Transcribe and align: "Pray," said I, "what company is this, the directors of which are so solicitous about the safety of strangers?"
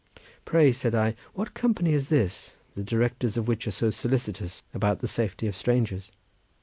"Pray," 0.45 0.71
said 0.71 0.95
I, 0.95 1.13
"what 1.35 1.53
company 1.53 1.93
is 1.93 2.09
this, 2.09 2.53
the 2.73 2.83
directors 2.83 3.37
of 3.37 3.47
which 3.47 3.67
are 3.67 3.69
so 3.69 3.91
solicitous 3.91 4.63
about 4.73 4.97
the 4.97 5.07
safety 5.07 5.45
of 5.45 5.55
strangers?" 5.55 6.11